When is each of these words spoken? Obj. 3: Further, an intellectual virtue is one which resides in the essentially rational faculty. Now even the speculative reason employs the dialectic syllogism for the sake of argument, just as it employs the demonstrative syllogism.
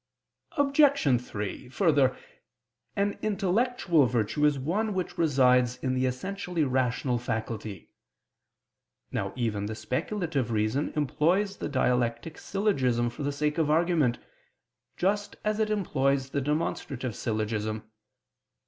Obj. 0.57 1.21
3: 1.23 1.69
Further, 1.69 2.17
an 2.95 3.19
intellectual 3.21 4.07
virtue 4.07 4.43
is 4.47 4.57
one 4.57 4.95
which 4.95 5.15
resides 5.15 5.77
in 5.77 5.93
the 5.93 6.07
essentially 6.07 6.63
rational 6.63 7.19
faculty. 7.19 7.91
Now 9.11 9.31
even 9.35 9.67
the 9.67 9.75
speculative 9.75 10.49
reason 10.49 10.91
employs 10.95 11.57
the 11.57 11.69
dialectic 11.69 12.39
syllogism 12.39 13.11
for 13.11 13.21
the 13.21 13.31
sake 13.31 13.59
of 13.59 13.69
argument, 13.69 14.17
just 14.97 15.35
as 15.45 15.59
it 15.59 15.69
employs 15.69 16.31
the 16.31 16.41
demonstrative 16.41 17.15
syllogism. 17.15 17.83